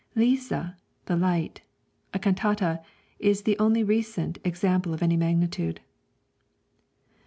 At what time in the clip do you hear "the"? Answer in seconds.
1.05-1.15, 3.43-3.55